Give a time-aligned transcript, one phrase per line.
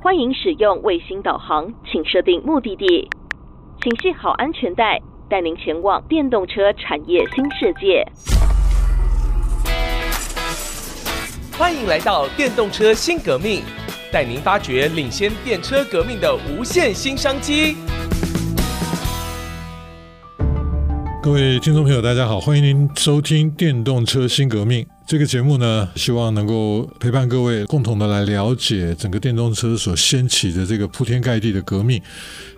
[0.00, 3.10] 欢迎使用卫星导航，请设定目的地，
[3.82, 4.96] 请系好安全带，
[5.28, 8.06] 带您前往电动车产业新世界。
[11.58, 13.62] 欢迎来到电动车新革命，
[14.12, 17.76] 带您发掘领先电车革命的无限新商机。
[21.20, 31.98] 各位听众朋友，大家好，欢迎您收听《电动车新革命》这个节目呢，希望能够陪伴各位共同的来了解整个电动车所掀起的这个铺天盖地的革命。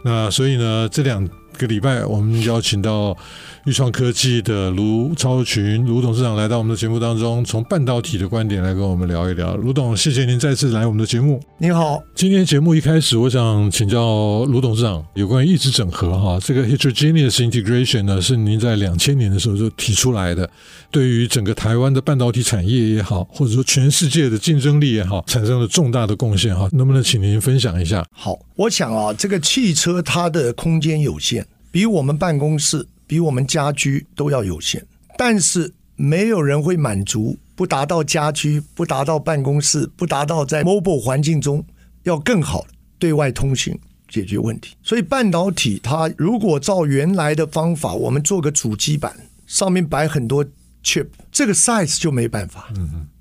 [0.02, 1.24] 那所以呢，这两
[1.56, 3.16] 个礼拜我们邀请到。
[3.64, 9.54] 钰创科技的卢超群卢董事长来到我们的节目当中，从半导体的观点来跟我们聊一聊。
[9.56, 11.38] 卢董，谢谢您再次来我们的节目。
[11.58, 20.48] 您好，今天节目一开始，我想请教卢董事长有关于异质整合哈，这个 heterogeneous integration 呢，是您在两千年的时候就提出来的，
[20.90, 26.66] 对于整个台湾的半导体产业也好，或者说全世界的竞争力也好，产生了重大的贡献哈。
[26.72, 28.02] 能不能请您分享一下？
[28.10, 32.86] 好，我想啊，这个汽车它的空间有限，比我们办公室。
[33.10, 34.84] 比我们家居都要有限，
[35.18, 41.66] 但是没有人会满足不达到家居、不达到办公室、不达到在 mobile 环境中
[42.04, 42.68] 要更好的
[43.00, 43.76] 对外通信
[44.08, 44.76] 解决问题。
[44.84, 49.12] 所以半导体它如果照原来的方法，我们做个主机板
[49.44, 50.44] 上面摆很多
[50.84, 52.72] chip，这个 size 就没办法，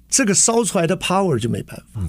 [0.07, 1.99] 这个烧出来的 power 就没办法，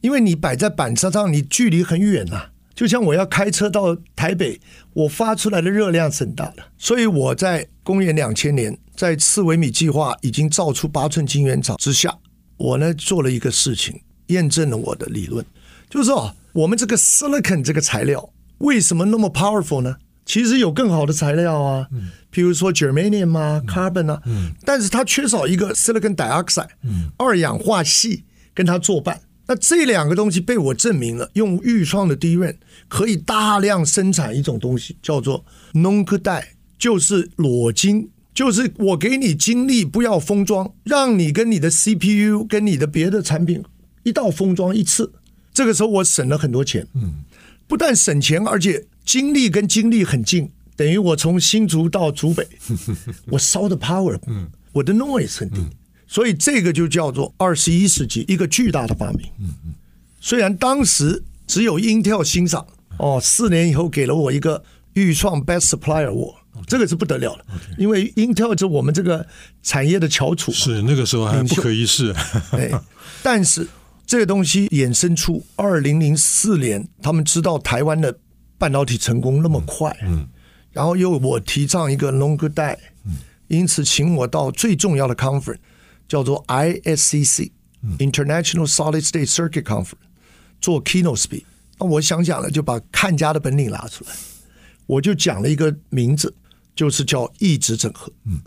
[0.00, 2.46] 因为你摆在板车上，你距离很远呐。
[2.78, 4.60] 就像我要开车到台北，
[4.92, 12.16] 我发出来的热量是很大的，所以我在公元两千年，在四微米计划已经造出八寸晶圆厂之下，
[12.56, 15.44] 我呢做了一个事情，验证了我的理论，
[15.90, 19.96] 就是说我们这个 silicon 这个材料为什么那么 powerful 呢？
[20.24, 21.88] 其实有更好的材料啊，
[22.32, 24.22] 譬如说 germanium 啊，carbon 啊，
[24.64, 27.10] 但是它缺少一个 silicon dioxide，嗯。
[27.16, 28.22] 二氧化矽
[28.54, 29.20] 跟它作伴。
[29.48, 36.44] 那这两个东西被我证明了，用预创的 DRAM 可以大量生产一种东西，叫做 Nunc Die，
[36.78, 43.64] 就是裸晶，就是我给你晶粒，不要封装，让你跟你的 CPU 跟你的别的产品
[44.02, 45.10] 一道封装一次。
[45.54, 47.24] 这个时候我省了很多钱，嗯，
[47.66, 52.46] 不但省钱，而且晶粒跟晶粒很近，等于我从新竹到竹北，
[53.30, 55.56] 我烧的 power，嗯，我的 noise 很低。
[56.08, 59.30] 所以这个就叫做二十一世纪一个巨大的发明。
[60.18, 62.66] 虽然当时只有 Intel 欣赏，
[62.98, 64.64] 哦，四年以后给了我一个
[64.94, 66.34] 预创 Best Supplier Award，
[66.66, 67.44] 这个是不得了的，
[67.76, 69.24] 因为 Intel 是我们这个
[69.62, 70.50] 产业的翘楚。
[70.50, 72.14] 是那个时候还不可一世。
[72.50, 72.74] 对，
[73.22, 73.68] 但是
[74.06, 78.18] 这个东西衍生出二零零四年，他们知道台湾的
[78.56, 80.26] 半导体成功那么快，嗯，
[80.72, 82.76] 然后又我提倡一个 Longer Die，
[83.46, 85.58] 因此请我到最重要的 conference。
[86.08, 89.92] 叫做 ISCC，International Solid State Circuit Conference，
[90.60, 91.44] 做 keynote speech。
[91.78, 94.10] 那我想讲了，就把看家的本领拿出来，
[94.86, 96.34] 我就讲了一个名字，
[96.74, 98.40] 就是叫异质整合，嗯，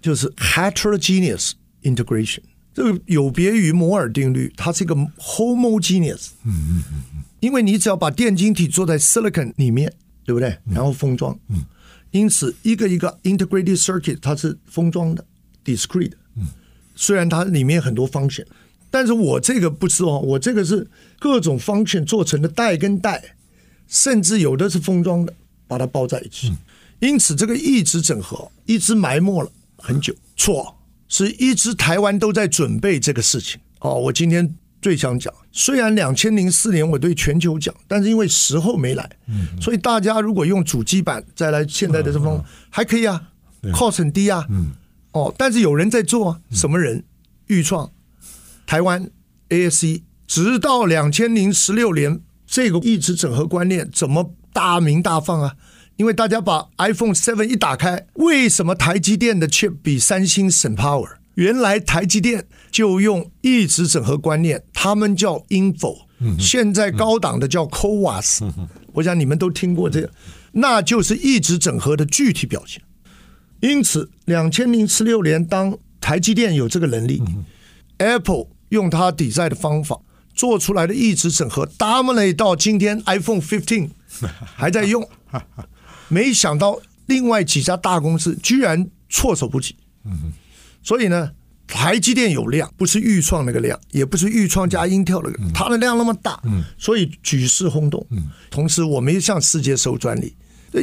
[0.00, 1.52] 就是 heterogeneous
[1.82, 2.40] integration。
[2.72, 9.92] 这个有别于摩尔定律，它是一个 homogeneous，嗯嗯嗯嗯，因为你只要把电晶体做在 silicon 里面，
[10.24, 10.56] 对不对？
[10.70, 11.64] 然后封装，嗯，
[12.12, 15.26] 因此一个一个 integrated circuit 它是封装的
[15.64, 16.12] ，discrete。
[17.00, 18.44] 虽然它里面很多 function，
[18.90, 20.84] 但是我这个不是哦，我这个是
[21.20, 23.36] 各种 function 做成的带跟带，
[23.86, 25.32] 甚至有的是封装的，
[25.68, 26.52] 把它包在一起。
[26.98, 30.12] 因此，这个一直整合一直埋没了很久。
[30.36, 30.76] 错，
[31.06, 33.60] 是一直台湾都在准备这个事情。
[33.78, 39.08] 哦，我今天最想讲，虽然两千零四年我对全球讲，但是因为时候没来，
[39.60, 43.22] 所以大家如果用主机板再来现在的这方还可以啊
[43.72, 44.44] ，cost 很低啊。
[45.18, 47.04] 哦，但是有人在做啊，什么人？
[47.46, 47.90] 钰创、
[48.66, 49.10] 台湾
[49.48, 55.54] ASE，直到两千零十六年，这个一直整合观念怎么大鸣大放啊？
[55.96, 61.08] 因为大家把 iPhone Seven 一打开，为什么台积电的 chip 比三星省 power？
[61.34, 65.96] 原来台积电就用一直整合观念，他们叫 InFO，
[66.38, 68.50] 现在高档的叫 CoWoS，
[68.92, 70.10] 我想你们都听过这个，
[70.52, 72.82] 那就是一直整合的具体表现。
[73.60, 77.20] 因此，两千零十六年，当台积电有这个能力
[77.98, 79.98] ，Apple 用它抵债的方法
[80.32, 83.90] 做出来的一直整合，dominate 到今天 iPhone fifteen
[84.54, 85.06] 还在用，
[86.06, 89.74] 没想到另外几家大公司居然措手不及。
[90.84, 91.32] 所以呢，
[91.66, 96.40] 台积电有量，不是预创那个量，也不是预创加 Intel 那个，它的量那么大，
[96.78, 98.06] 所以举世轰动。
[98.50, 100.36] 同时，我们也向世界收专利。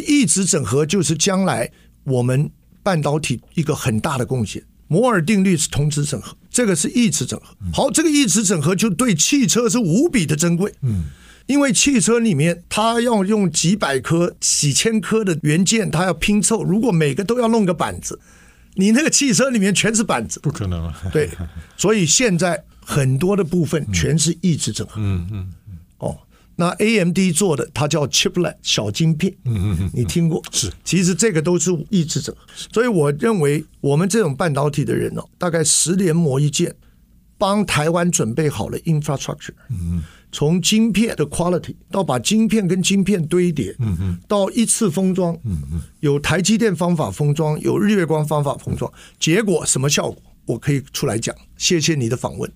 [0.06, 1.72] 一直整合就是将来
[2.04, 2.52] 我们。
[2.86, 7.48] 半导体一个很大的贡献，摩尔定律是同质整合，这个是异质整合。
[7.74, 10.72] 好，这个异质整合就对汽车是无比的珍贵。
[10.84, 11.06] 嗯，
[11.48, 16.64] 因为汽车里面它要用几百颗、几千颗的元件，它要拼凑。
[16.64, 18.20] 如果每个都要弄个板子，
[18.76, 20.96] 你那个汽车里面全是板子，不可能啊。
[21.12, 21.28] 对，
[21.76, 24.94] 所以现在很多的部分全是异质整合。
[24.98, 25.40] 嗯嗯。
[25.40, 25.65] 哦，
[26.56, 29.34] 那 AMD 做的它叫 Chiplet 小晶片。
[29.46, 29.92] 嗯嗯嗯。
[29.94, 30.42] 你听过？
[30.52, 30.72] 是。
[30.84, 32.36] 其实这个都是抑制者。
[32.72, 36.74] 所以我认为我们这种半导体的人哦，大概十年磨一剑，
[37.38, 39.54] 帮台湾准备好了 infrastructure。
[39.70, 40.04] 嗯嗯。
[40.32, 43.74] 从晶片的 quality 到把晶片跟晶片堆叠，
[44.28, 45.38] 到一次封装，
[46.02, 50.22] 有台积电方法封装，有日月光方法封装，结果什么效果？
[50.46, 51.34] 我可以出来讲。
[51.56, 52.52] 谢谢你的访问。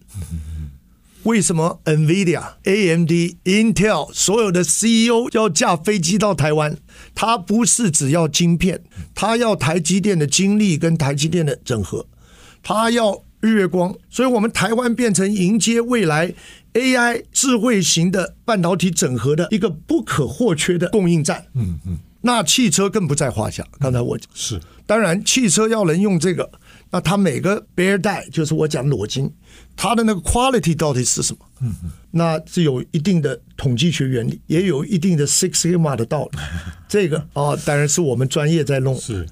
[1.24, 3.12] 为什么 NVIDIA、AMD、
[3.44, 6.77] Intel 所有的 CEO 要驾飞机到台湾？
[7.13, 8.83] 他不是只要晶片，
[9.13, 12.07] 他要台积电的精力跟台积电的整合，
[12.63, 16.33] 他要日月光，所以我们台湾变成迎接未来。
[16.74, 23.66] AI 智慧型的半导体整合的一个不可或缺的供应站，嗯嗯，那汽车更不在话下。
[23.80, 26.51] 刚才我讲是，当然汽车要能用这个，
[26.92, 29.32] 那它每个 bare die 就是我讲裸晶，
[29.76, 31.40] 它的那个 quality 到底是什么？
[31.62, 36.38] 嗯嗯，那是有一定的统计学原理，也有一定的 Six Sigma 的道理。
[36.90, 38.96] 这个啊，当然是我们专业在弄。
[38.96, 39.28] 是，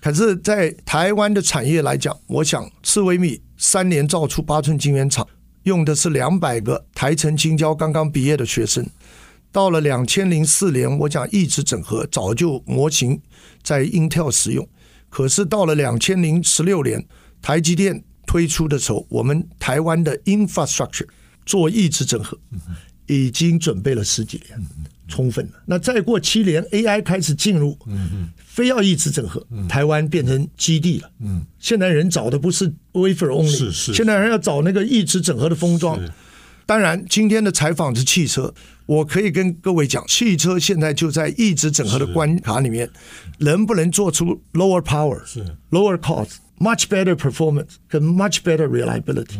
[0.00, 5.26] 可是，在台湾的产业来讲，我想刺微米三年造出八寸晶圆厂。
[5.64, 8.86] 用的是两百个台城青交刚刚毕业的学生，
[9.52, 13.20] 到了两千零四年，我讲一直整合早就模型
[13.62, 14.66] 在 Intel 使用，
[15.10, 17.06] 可是到了两千零十六年，
[17.42, 21.06] 台积电推出的时候，我们台湾的 infrastructure
[21.44, 22.38] 做异质整合
[23.06, 24.58] 已经准备了十几年。
[25.10, 25.52] 充分了。
[25.66, 27.76] 那再过七年，AI 开始进入，
[28.36, 31.10] 非要异质整合，台湾变成基地了。
[31.58, 33.92] 现在人找的不是 wafer only，是是。
[33.92, 36.00] 现在人要找那个异质整合的封装。
[36.64, 38.54] 当然，今天的采访是汽车，
[38.90, 42.90] 我可以跟各位讲，汽车现在就在一直整合的关卡里面，
[43.38, 45.22] 能不能做出 lower power、
[45.70, 49.38] lower cost、much better performance 跟 much better reliability？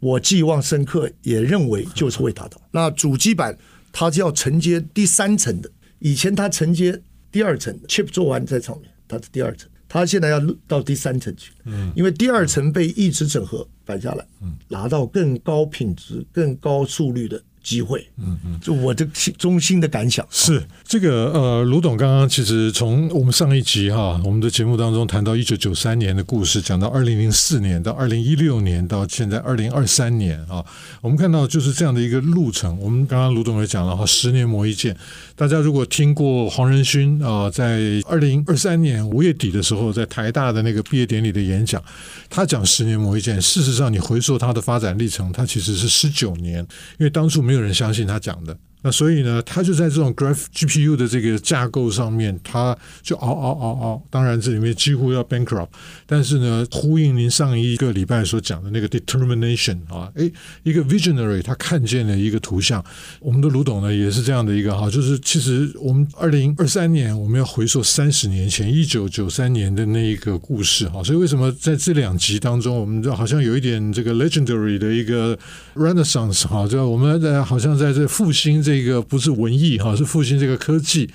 [0.00, 2.60] 我寄望深刻，也认为就是会达到。
[2.70, 3.56] 那主机板。
[3.94, 6.98] 它就要承接第三层的，以前它承接
[7.30, 17.42] 第二层的 chip 做完在上面，它是第二层，它现在要到第三层去，嗯，因为第二层被一直整合摆下来，嗯，拿到更高品质、更高速率的。
[17.62, 19.06] 机会，嗯嗯，就我的
[19.38, 30.64] 中心的感想是这个呃，卢董刚刚其实从我们上一集哈，我们的节目当中谈到一九九三年的故事，讲到二零零四年到二零一六年到现在二零二三年啊，
[31.00, 32.76] 我们看到就是这样的一个路程。
[32.80, 34.96] 我们刚刚卢董也讲了哈，十年磨一剑。
[35.36, 41.80] 大家如果听过黄仁勋啊，在二零二三年五月底的时候，在台大的那个毕业典礼的演讲，
[42.28, 43.40] 他讲十年磨一剑。
[43.40, 46.58] 事实上，你回溯他的发展历程，他其实是十九年，
[46.98, 47.51] 因为当初没。
[47.52, 48.56] 没有人相信他讲的。
[48.84, 54.02] 那所以呢，他就在这种 Graph GPU 的这个架构上面，他就嗷嗷嗷嗷。
[54.10, 55.68] 当然，这里面几乎要 bankrupt，
[56.04, 60.32] 但是呢，呼应您上一个礼拜所讲的那个 determination 啊，诶，
[60.64, 62.84] 一个 visionary，他看见了一个图像。
[63.20, 71.04] 我们的卢董呢，也是这样的一个哈，就是其实我们二零二三年我们要回溯三十年前一九九三年的那一个故事哈。
[71.04, 75.38] 所以为什么在这两集当中，我们就好像有一点这个 legendary 的一个
[75.76, 78.71] renaissance 哈，就我们在好像在这复兴这。
[78.72, 81.10] 这个不是文艺哈，是复兴这个科技。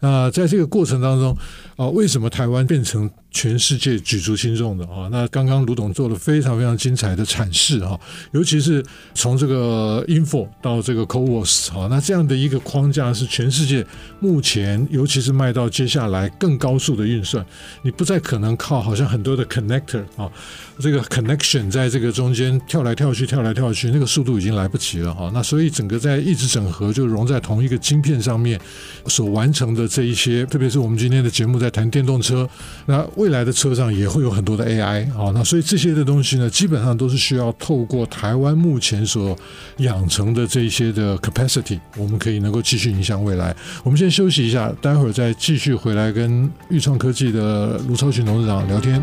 [0.00, 1.36] 那在这个过程当中
[1.76, 5.08] 啊，为什么台湾变成全世界举足轻重的啊？
[5.10, 7.98] 那刚刚卢董做了非常非常精彩的阐释哈，
[8.32, 8.84] 尤其是
[9.14, 13.84] 从这个 Info 到这个 CoWoS 啊，那这样的一个框架是全世界
[14.20, 17.44] 目前，尤其是迈到接下来更高速的运算，
[17.80, 20.30] 你不再可能靠好像很多的 connector 啊，
[20.78, 25.30] 这个 connection 在这个中间跳来跳去，跳来跳去，那个速度已经来不及了哈。
[25.32, 28.60] 那所以整个在一直整合就融在同一个晶片上面
[29.06, 32.46] 所完成的这一些，特别是我们今天的节目在谈电动车，
[32.84, 33.02] 那。
[33.22, 39.38] 未来的车上也会有很多的 AI 啊，那所以这些的东西呢，基本上都是需要透过台湾目前所
[39.76, 43.54] 养成的这些的 capacity，我们可以能够继续影响未来。
[43.84, 49.00] 我们先休息一下，待会儿再继续回来跟钰创科技的卢超群董事长聊天。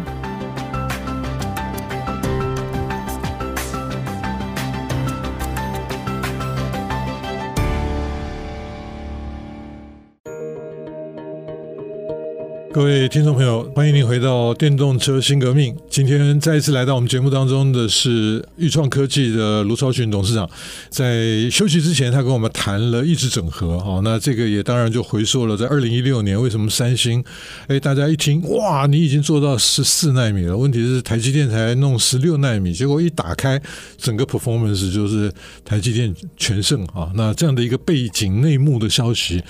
[12.80, 15.76] 各位听众朋友，欢迎您回到电动车新革命。
[15.90, 20.50] 今天再一次来到我们节目当中的是钰创科技的卢超群董事长。
[20.90, 23.78] 在休息之前，他跟我们谈了异质整合。
[23.80, 27.22] 哈，那这个也当然就回溯了在二零一六年，为什么三星？
[27.68, 30.56] 哎，大家一听，哇，你已经做到十四纳米了。
[30.56, 33.62] 问题是台积电才弄十六纳米，结果一打开，
[33.98, 35.30] 整个 performance 就是
[35.66, 37.12] 台积电全胜啊。
[37.14, 39.44] 那这样的一个背景内幕的消息。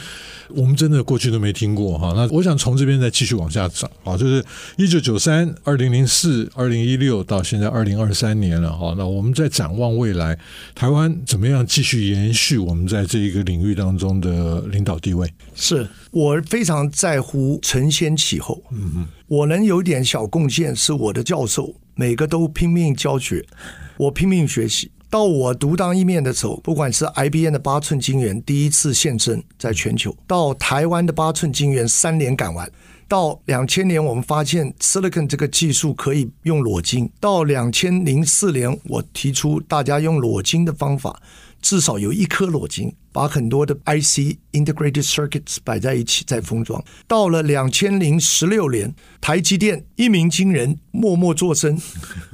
[0.56, 4.42] 我们真的过去都没听过哈，那我想从这边再继续往下涨啊，就是
[4.78, 10.40] 一九九三、二零零四、二零一六到现在二零二三年了哈，那我们在展望未来，
[10.74, 15.30] 台湾怎么样继续延续我们在这一个领域当中的领导地位？
[15.54, 23.46] 是我非常在乎承先启后，嗯嗯，我能有点小贡献，是我的教授每个都拼命教学，
[23.98, 24.90] 我拼命学习。
[25.12, 32.72] 到我独当一面的时候，不管是 IBM 的八寸晶圆第一次现身在全球，到台湾的八寸晶圆三年赶完，
[33.10, 41.20] 到两千年我们发现 Silicon 这个技术可以用裸晶，到两千零四年我提出大家用裸晶的方法。
[41.62, 46.82] 至少有一颗裸晶，把很多的 IC integrated circuits 摆在一起再封装。
[47.06, 51.78] 到了两千零十六年，台积电一鸣惊人，默默作声。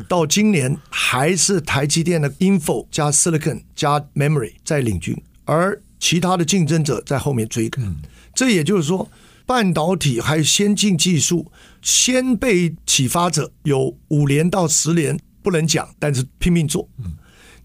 [0.07, 7.95] 到今年还是台积电的 InFO 加 Silicon 加 Memory 在领军，而其他的竞争者在后面追赶。
[8.35, 9.09] 这也就是说，
[9.45, 16.89] 半导体还有先进技术，先被启发者有五年到十年不能讲，但是拼命做。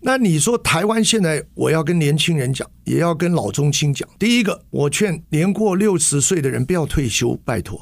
[0.02, 4.08] 那你说台湾现在，我要跟年轻人讲，也要跟老中青讲。
[4.18, 7.80] 第一个，我劝年过六十岁的人不要退休，拜托，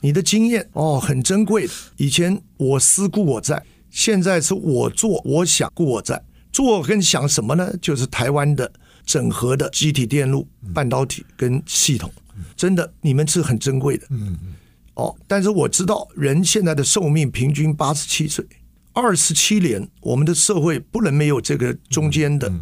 [0.00, 1.72] 你的经验哦很珍贵的。
[1.96, 6.22] 以前我思故我在，现在是我做我想故我在。
[6.52, 7.72] 做跟想什么呢？
[7.80, 8.72] 就是台湾的
[9.04, 12.12] 整合的积体电路、半导体跟系统，
[12.56, 14.06] 真的你们是很珍贵的。
[14.10, 14.54] 嗯嗯。
[14.94, 18.46] 哦，但是我知道人现在的寿命平均八十七岁。
[18.92, 22.52] 二十七年，我们的社会不能没有这个中间的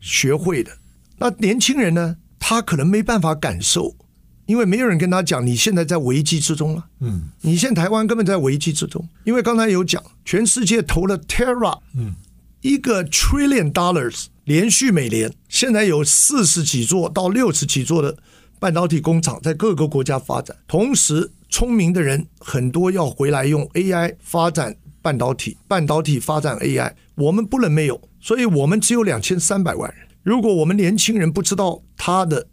[0.00, 0.70] 学会的。
[1.18, 2.16] 那年轻人呢？
[2.38, 3.96] 他可能没办法感受，
[4.46, 6.86] 因为没有人跟他讲，你现在在危机之中了。
[7.00, 12.14] 嗯，你现在台湾根本在危机之中，因为刚才有讲，全世界投了 Tera，嗯，
[12.60, 18.16] 一个 trillion dollars，连续每年，现在有四十几座到六十几座的
[18.58, 24.76] 半导体工厂在各个国家发展，同时聪明的人很多要回来用 AI 发展。
[25.02, 30.08] 半导体，半导体发展 AI，我们不能没有，所以我们只有两千三百万人。
[30.24, 32.48] 如果我们年轻人不知道他的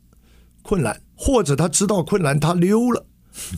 [0.61, 3.07] 困难，或者他知道困难他溜了，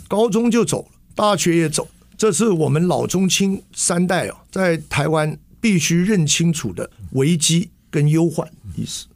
[0.07, 9.07] 高中就走了，大学也走，这是我们老中青三代啊，在台湾必须认清楚的危机跟忧患意思。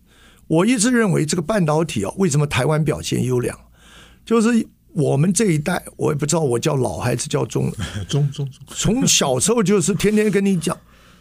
[0.49, 3.57] 我一直认为这个半导体啊，为什么台湾表现优良，
[4.25, 4.67] 就是。
[4.91, 7.71] 我们这一代，我也不知道我叫老还是叫中，
[8.09, 8.59] 中中中。
[8.69, 10.75] 从小时候就是天天跟你讲，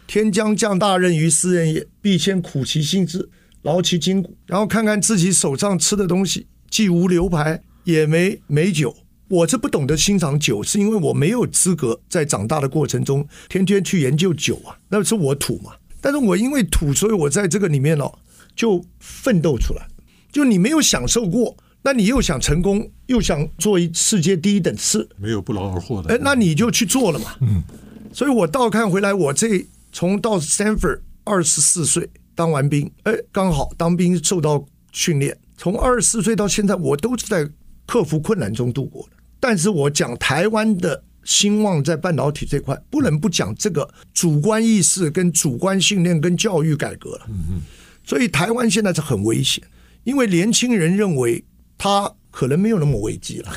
[0.07, 3.29] 天将降大任于斯人也，必先苦其心志，
[3.61, 8.93] 劳其筋骨，然后看看自己手上吃的东西，既无牛排，也没美酒。
[9.27, 15.73] 我这不懂得欣赏酒，是因为我没有资格在长大的过程中天天去研究酒啊，那是我土嘛。
[16.01, 18.11] 但是我因为土，所以我在这个里面哦，
[18.59, 19.87] 就奋斗出来。
[20.33, 21.55] 就你没有享受过。
[21.81, 26.13] 那你又想成功，又想做一世界第一等事，没有不劳而获的。
[26.13, 27.37] 哎，那你就去做了嘛。
[27.39, 27.63] 嗯，
[28.11, 37.49] 所以我倒看回来，我这从到 Stanford 二十四岁当完兵，哎，刚好当兵受到训练，从二十四岁到现在，我都是在
[37.85, 39.11] 克服困难中度过的。
[39.39, 47.25] 但是我讲台湾的兴旺在半导体这块，不能不讲这个主观意识跟主观训练跟教育改革了。
[47.29, 47.61] 嗯嗯，
[48.09, 49.63] 所以台湾现在是很危险，
[50.03, 51.45] 因为年轻人认为。
[51.81, 53.49] 他可能没有那么危机了。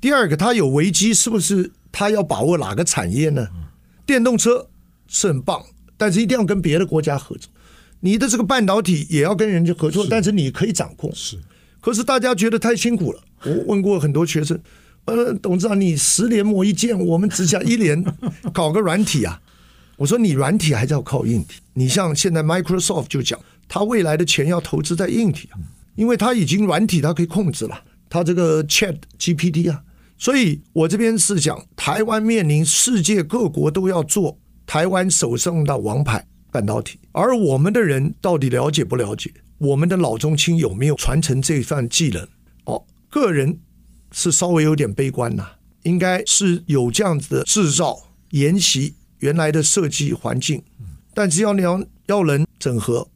[0.00, 3.46] 第二个，他有危机，是不是他要把握哪个产业呢？
[4.04, 4.68] 电动车
[5.06, 5.64] 是很棒，
[5.96, 7.48] 但是一定要跟别的国家合作。
[8.00, 11.08] 你的这个半导体也要跟人家合作，但是你可以掌控。
[11.14, 11.38] 是，
[11.80, 13.22] 可是大家觉得太辛苦了。
[13.44, 14.60] 我问过很多学生，
[15.04, 18.04] 呃，董事长，你十年磨一剑，我们只想一年
[18.52, 19.40] 搞个软体啊。
[19.98, 21.60] 我说你软体还是要靠硬体。
[21.74, 23.38] 你像现在 Microsoft 就讲，
[23.72, 25.56] 他未来的钱要投资在硬体啊。
[25.94, 29.82] 因为他已经软体，它可以控制了，他这个 Chat GPT 啊，
[30.16, 39.30] 所以我这边是讲台湾面临世界各国都要做台湾手上的王牌半导体，而我们的人到底了解不了解？
[39.58, 42.26] 我们的老中青有没有传承这一份技能？
[42.64, 43.58] 哦，个人
[44.12, 45.46] 是稍微有点悲观呐，
[45.82, 47.98] 应该是有这样子的制造
[48.30, 50.62] 沿袭原来的设计环境，
[51.12, 53.06] 但只要你要要能整合，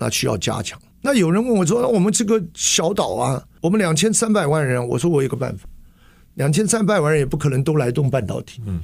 [0.00, 0.80] 那需要加强。
[1.02, 5.68] 那有人问我说：“那我们这个小岛啊，我们两千三百万人，我说我有个办法，
[6.34, 8.60] 两千三百万人也不可能都来动半导体。
[8.66, 8.80] 嗯，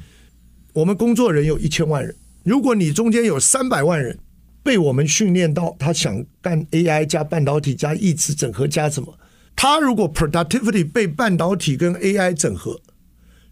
[0.73, 4.19] 我们工作人有一千万人，如果你中间有三百万人
[4.63, 9.19] 被我们训练到他想干 AI 加半导体加异质整合加什么，
[9.55, 12.81] 他如果 productivity 被半导体跟 AI 整合，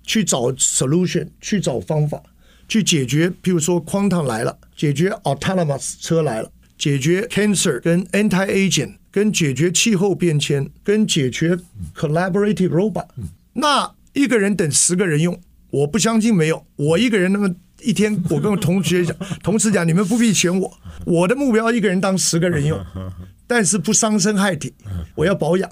[0.02, 2.22] 去找 solution，去找方法，
[2.66, 6.50] 去解决，譬如说 quantum 来了，解决 autonomous 车来了，
[6.84, 8.96] 解决 cancer 跟 anti-aging。
[9.14, 11.56] 跟解决气候变迁，跟解决
[11.96, 13.06] collaborative robot，
[13.52, 16.66] 那一个人等十个人用，我不相信没有。
[16.74, 17.48] 我一个人那么
[17.80, 20.78] 一天，我跟我同学讲， 同事讲，你们不必选我。
[21.04, 22.76] 我的目标一个人当十个人用，
[23.46, 24.74] 但是不伤身害体，
[25.14, 25.70] 我要保养。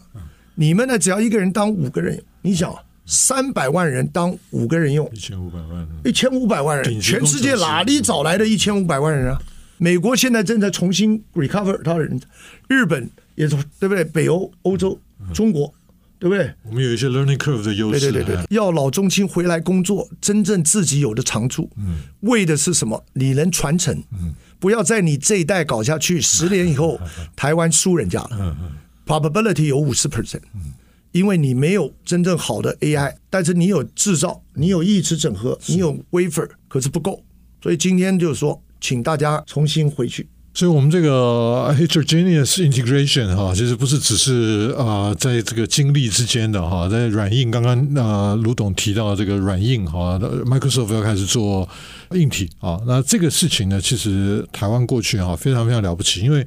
[0.54, 0.96] 你们呢？
[0.96, 2.72] 只要一个人当五个人用，你想，
[3.04, 9.42] 三百万人当五个人用，一千五百万，一千五百万人，全世界哪里找来的一千五百万人啊？
[9.82, 12.20] 美国现在正在重新 recover 他的人，
[12.68, 13.10] 日本。
[13.34, 14.04] 也是对不对？
[14.04, 15.00] 北欧、欧洲、
[15.32, 15.72] 中国，
[16.18, 16.52] 对不对？
[16.64, 17.98] 我们有一些 learning curve 的优势。
[17.98, 21.70] 对对对对，要老中青回来工作，真正自己有的长处。
[21.78, 21.96] 嗯。
[22.20, 23.02] 为的是什么？
[23.14, 23.96] 你能传承。
[24.12, 24.34] 嗯。
[24.60, 27.00] 不要在你这一代搞下去，十年以后
[27.34, 28.28] 台湾输人家了。
[28.32, 28.72] 嗯嗯。
[29.06, 30.42] Probability 有五十 percent。
[30.54, 30.74] 嗯。
[31.12, 37.24] 因为你没有真正好的 AI，但是你有制造，你有异质整合，你有 wafer，可是不够。
[37.62, 40.28] 所以今天就是说，请大家重新回去。
[40.54, 51.66] 所以，我们这个 heterogeneous integration 哈，其实不是只是啊，在这个经历之间的哈，在软硬，刚刚啊卢董提到这个软硬哈，Microsoft 要开始做
[52.10, 56.46] 硬体啊，那这个事情呢，其实台湾过去哈非常非常了不起，因为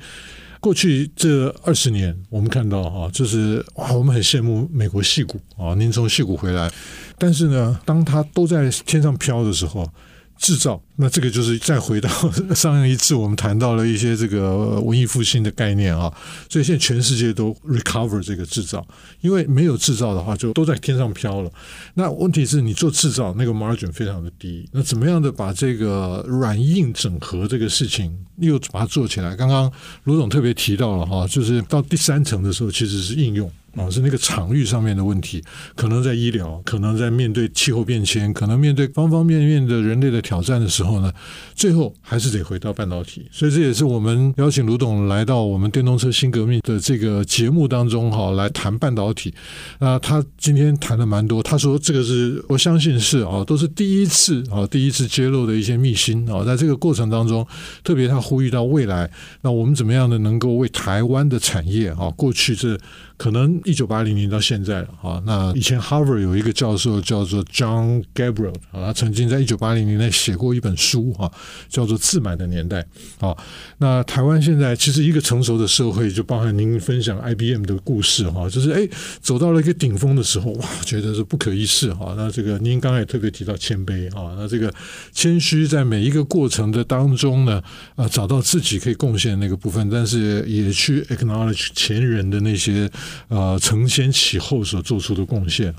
[0.60, 6.72] 过去这二十年，我们看到哈，就是哇，我们很羡慕美国戏骨啊，您从戏骨回来，
[7.18, 9.92] 但是呢，当它都在天上飘的时候。
[10.38, 12.10] 制造，那这个就是再回到
[12.54, 16.14] 上一次我们谈到了一些这个文艺复兴的概念啊，
[16.50, 18.86] 所以现在全世界都 recover 这个制造，
[19.22, 21.52] 因为没有制造的话就都在天上飘了。
[21.94, 29.36] 那问题是你做制造那个 margin 非常的低，那怎么样的把这个软硬整合这个事情又把它做起来？
[29.36, 29.72] 刚刚
[30.04, 33.52] 卢总特别提到了哈，就是到第三层的时候其实是应用。
[33.76, 35.44] 啊，是那个场域上面的问题，
[35.76, 41.12] 可能在医疗，可能在面对气候变迁，可能面对方方面面的人类的挑战的时候呢，
[41.54, 43.26] 最后还是得回到半导体。
[43.32, 49.34] 所以这也是我们邀请卢董来到我们电动车新革命的这个节目当中哈，来谈半导体。
[49.80, 57.46] 那他今天谈了蛮多，他说这个是我相信是啊，都是第一次啊，第一次揭露的一些秘辛啊，在这个过程当中，
[57.84, 59.10] 特别他呼吁到未来，
[59.42, 62.80] 那我们怎么样的能够为台湾的产业啊，过去这。
[63.18, 71.32] 可能一九八零年到现在了哈，那以前 Harvard 有一个教授叫做 John Gabriel 啊，他曾经在一九八零年代写过一本书哈，
[71.68, 72.86] 叫做《自满的年代》
[73.28, 73.36] 啊。
[73.80, 78.88] 那台湾现在其实一个成熟的社会，就包含您分享 IBM 的故事哈，就是哎
[79.20, 82.14] 走到了一个顶峰的时候，哇，觉得是不可一世哈。
[82.16, 84.72] 那这个您刚才也特别提到谦卑哈，那这个
[85.12, 87.62] 谦虚在每一个过程的当中呢，
[87.96, 92.90] 啊，找到自己可以贡献的那个部分，但是也去 acknowledge 前人的那些。
[93.28, 95.74] 呃，承先启后所做出的贡献，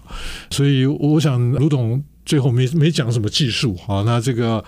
[0.50, 4.64] 所以我想卢董最后没没讲什么技术啊，那这个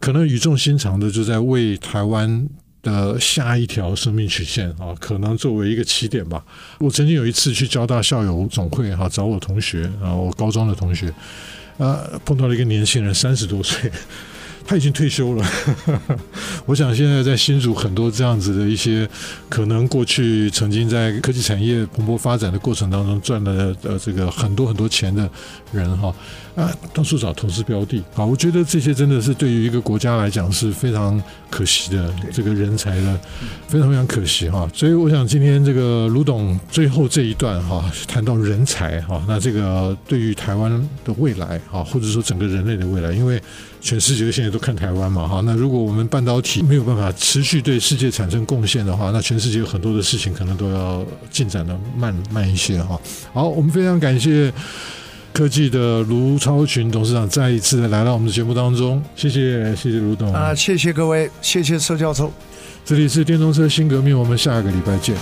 [0.00, 2.48] 可能语重心长的就在为台湾
[2.82, 6.44] 的下一条生命曲线啊，可能作为一个起点吧。
[6.78, 11.12] 我曾经有一次去交大校友总会哈找我同学啊，我高中的同学
[11.78, 13.90] 啊，碰到了一个年轻人，三十多岁。
[14.68, 15.42] 他已经退休了，
[16.66, 19.08] 我想现在在新竹很多这样子的一些
[19.48, 25.26] 可能过去曾经在科技产业蓬勃发展的过程当中赚了呃这个很多很多钱的
[25.72, 26.14] 人哈。
[26.54, 28.26] 啊，到处找投资标的啊！
[28.26, 33.20] 我觉得这些真的是对于一个国家来讲是非常可惜的，这个人才的
[33.68, 34.68] 非常非常可惜哈。
[34.74, 40.68] 所以我想今天这个卢董最后这一段哈，谈到人才哈，那这个对于台湾
[41.04, 43.40] 的未来啊，或者说整个人类的未来，因为
[43.80, 45.40] 全世界现在都看台湾嘛哈。
[45.44, 53.00] 那如果我们半导体没有办法持续对世界产生贡献的话，那全世界有很多的事情可能都要进展的慢慢一些哈。
[53.32, 54.52] 好，我们非常感谢。
[55.30, 62.32] 科技的卢超群董事长再一次的来到我们的节目当中，谢谢谢谢卢董啊，谢谢各位，谢谢车教授。
[62.84, 65.14] 这里是电动车新革命，我们下个礼拜见。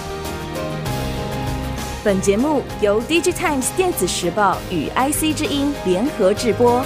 [2.03, 6.83] 本节目由 DigiTimes 电子时报与 IC 之音联合制播。